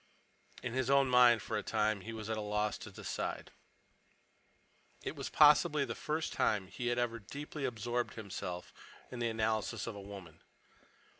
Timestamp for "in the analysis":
9.11-9.85